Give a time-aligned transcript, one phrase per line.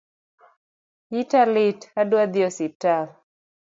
[1.19, 3.05] Ita lit adwa dhi osiptal